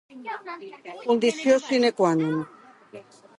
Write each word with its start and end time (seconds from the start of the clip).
Condició 1.09 1.59
sine 1.67 1.93
qua 2.01 2.11
non. 2.23 2.35